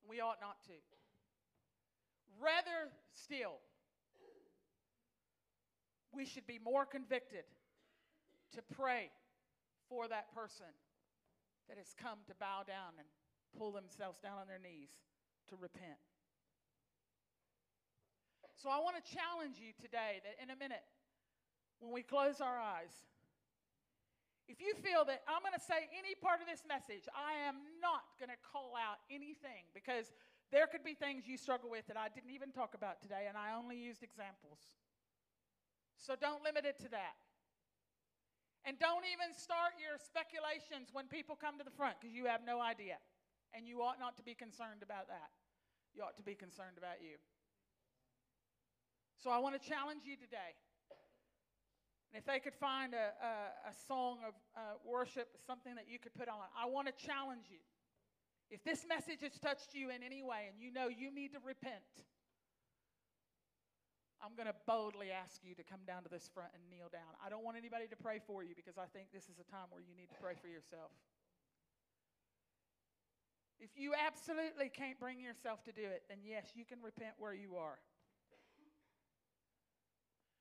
[0.04, 0.76] We ought not to.
[2.44, 3.64] Rather still,
[6.16, 7.44] we should be more convicted
[8.54, 9.12] to pray
[9.90, 10.72] for that person
[11.68, 13.08] that has come to bow down and
[13.58, 14.90] pull themselves down on their knees
[15.50, 16.00] to repent.
[18.56, 20.84] So I want to challenge you today that in a minute,
[21.80, 22.94] when we close our eyes,
[24.48, 27.66] if you feel that I'm going to say any part of this message, I am
[27.82, 30.14] not going to call out anything because
[30.54, 33.36] there could be things you struggle with that I didn't even talk about today, and
[33.36, 34.70] I only used examples.
[35.98, 37.16] So don't limit it to that.
[38.66, 42.42] And don't even start your speculations when people come to the front because you have
[42.46, 42.98] no idea.
[43.54, 45.30] And you ought not to be concerned about that.
[45.94, 47.22] You ought to be concerned about you.
[49.22, 50.58] So I want to challenge you today
[52.16, 56.00] and if they could find a, a, a song of uh, worship, something that you
[56.00, 57.60] could put on, I want to challenge you.
[58.50, 61.40] If this message has touched you in any way and you know you need to
[61.44, 61.84] repent,
[64.26, 67.14] I'm going to boldly ask you to come down to this front and kneel down.
[67.22, 69.70] I don't want anybody to pray for you because I think this is a time
[69.70, 70.90] where you need to pray for yourself.
[73.62, 77.38] If you absolutely can't bring yourself to do it, then yes, you can repent where
[77.38, 77.78] you are.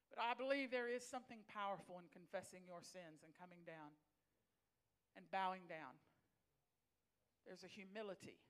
[0.09, 3.93] But I believe there is something powerful in confessing your sins and coming down
[5.13, 5.93] and bowing down.
[7.45, 8.41] There's a humility.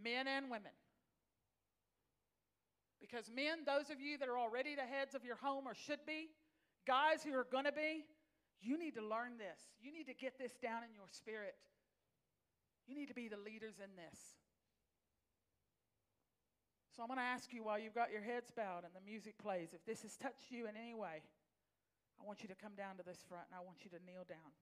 [0.00, 0.72] Men and women.
[3.00, 6.04] Because, men, those of you that are already the heads of your home or should
[6.06, 6.28] be,
[6.86, 8.04] guys who are going to be,
[8.60, 9.58] you need to learn this.
[9.80, 11.56] You need to get this down in your spirit.
[12.86, 14.18] You need to be the leaders in this.
[16.94, 19.38] So I'm going to ask you while you've got your heads bowed and the music
[19.38, 21.22] plays, if this has touched you in any way,
[22.20, 24.28] I want you to come down to this front and I want you to kneel
[24.28, 24.52] down.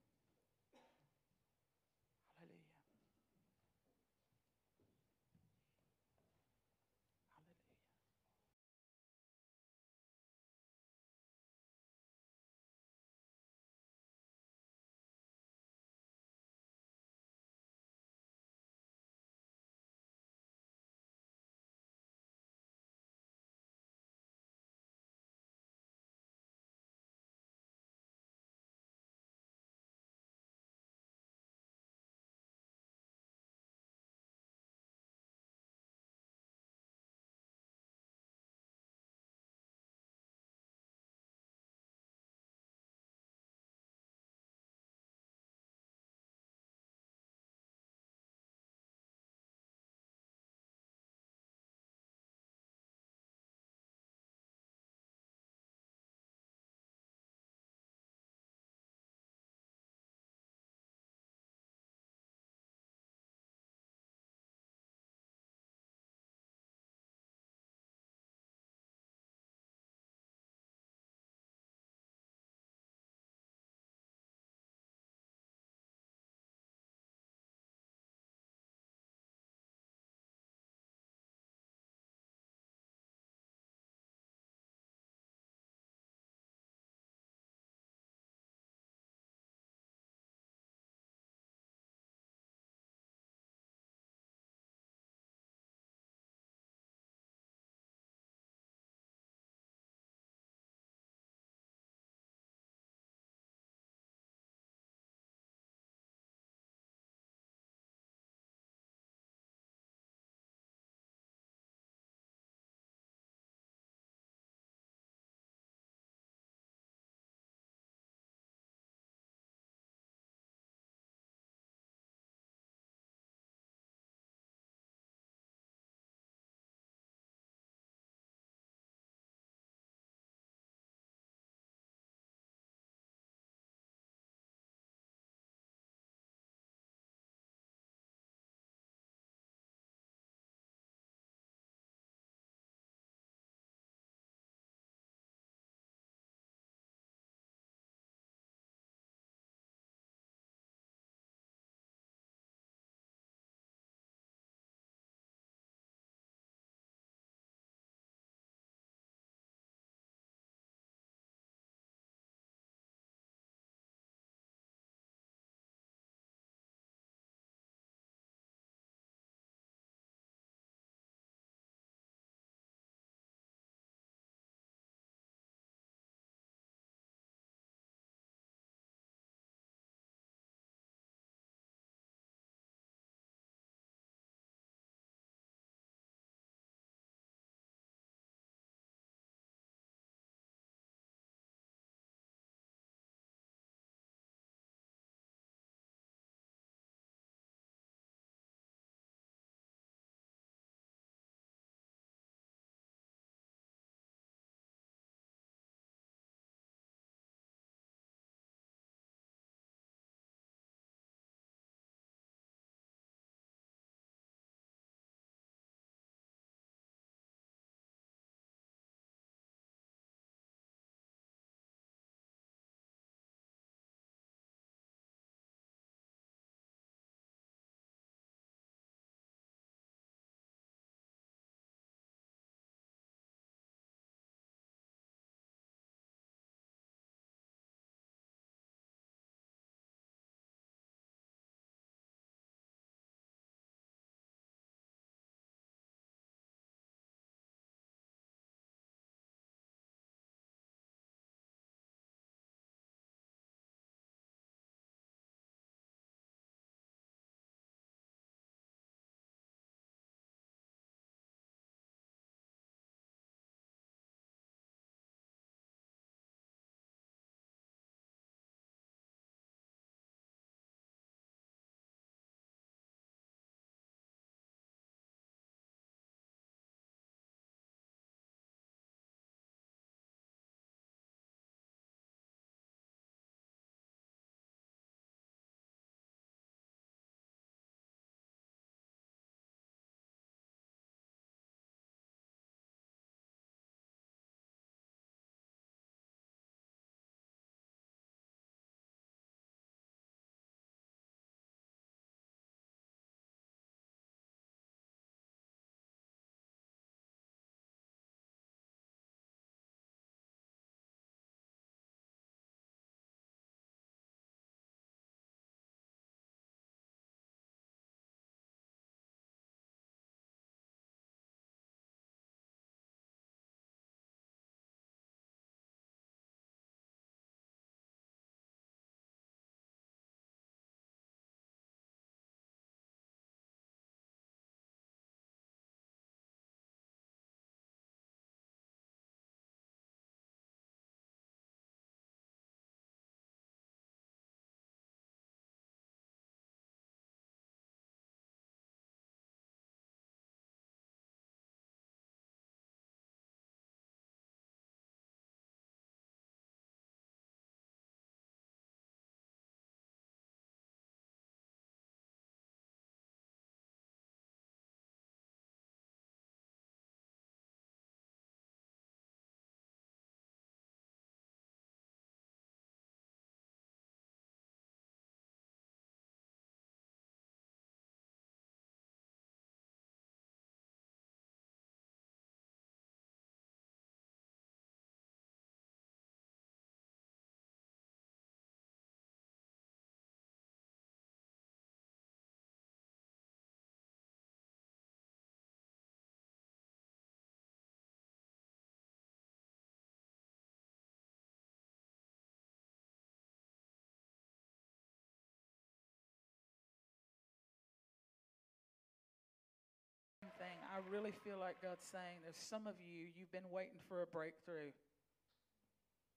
[410.78, 414.06] I really feel like God's saying there's some of you, you've been waiting for a
[414.06, 414.70] breakthrough,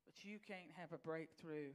[0.06, 1.74] but you can't have a breakthrough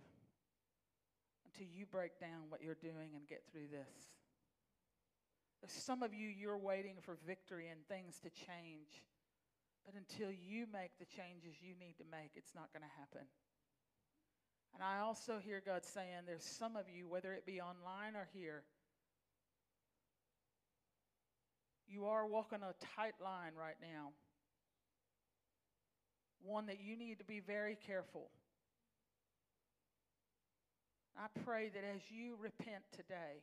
[1.50, 4.14] until you break down what you're doing and get through this.
[5.58, 9.02] There's some of you, you're waiting for victory and things to change.
[9.82, 13.26] But until you make the changes you need to make, it's not going to happen.
[14.78, 18.30] And I also hear God saying there's some of you, whether it be online or
[18.30, 18.62] here,
[21.88, 24.10] you are walking a tight line right now.
[26.42, 28.30] One that you need to be very careful.
[31.18, 33.42] I pray that as you repent today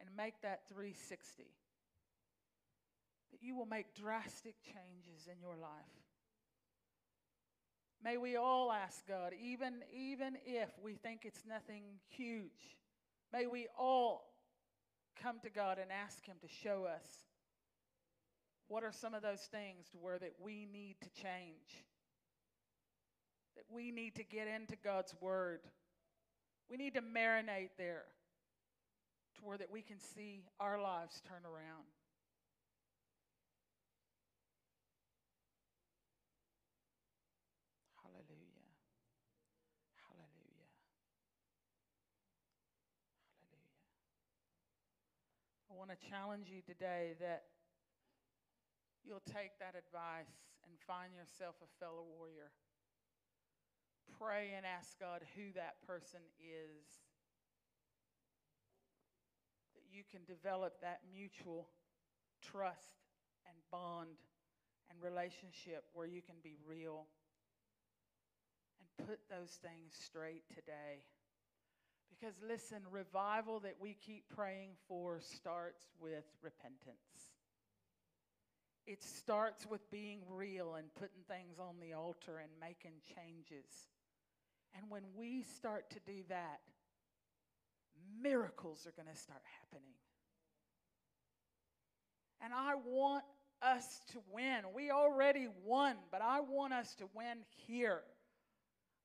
[0.00, 1.44] and make that 360,
[3.30, 5.70] that you will make drastic changes in your life.
[8.02, 12.76] May we all ask God, even, even if we think it's nothing huge,
[13.32, 14.32] may we all
[15.20, 17.27] come to God and ask Him to show us
[18.68, 21.84] what are some of those things to where that we need to change,
[23.56, 25.60] that we need to get into God's Word.
[26.70, 28.04] We need to marinate there
[29.36, 31.88] to where that we can see our lives turn around.
[38.02, 38.68] Hallelujah.
[40.04, 40.68] Hallelujah.
[43.40, 43.80] Hallelujah.
[45.70, 47.44] I want to challenge you today that
[49.08, 50.28] you'll take that advice
[50.68, 52.52] and find yourself a fellow warrior.
[54.20, 56.84] Pray and ask God who that person is.
[59.72, 61.68] That you can develop that mutual
[62.44, 63.08] trust
[63.48, 64.20] and bond
[64.92, 67.08] and relationship where you can be real
[68.76, 71.00] and put those things straight today.
[72.12, 77.37] Because listen, revival that we keep praying for starts with repentance.
[78.88, 83.68] It starts with being real and putting things on the altar and making changes.
[84.74, 86.60] And when we start to do that,
[88.22, 89.92] miracles are going to start happening.
[92.40, 93.24] And I want
[93.60, 94.60] us to win.
[94.74, 98.00] We already won, but I want us to win here.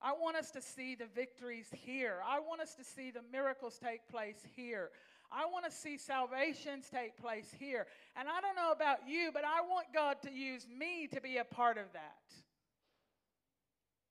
[0.01, 2.19] I want us to see the victories here.
[2.25, 4.91] I want us to see the miracles take place here.
[5.34, 7.88] I want to see salvations take place here.
[8.15, 11.38] And I don't know about you, but I want God to use me to be
[11.38, 12.21] a part of that.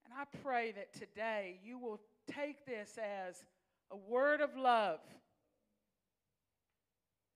[0.05, 3.45] And I pray that today you will take this as
[3.93, 4.99] a word of love.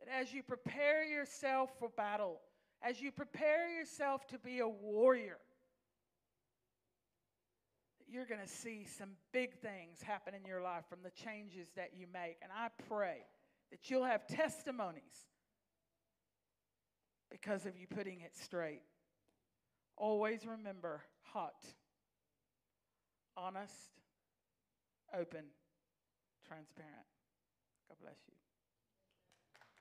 [0.01, 2.41] That as you prepare yourself for battle,
[2.83, 5.39] as you prepare yourself to be a warrior,
[8.09, 11.91] you're going to see some big things happen in your life from the changes that
[11.97, 12.37] you make.
[12.43, 13.25] And I pray
[13.71, 15.27] that you'll have testimonies
[17.31, 18.83] because of you putting it straight.
[19.97, 21.65] Always remember hot,
[23.37, 23.73] honest,
[25.13, 25.45] open,
[26.47, 27.07] transparent.
[27.89, 28.46] God bless you.